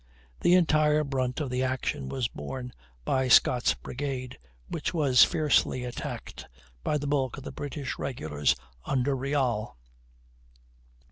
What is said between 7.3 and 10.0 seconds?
of the British regulars under Riall.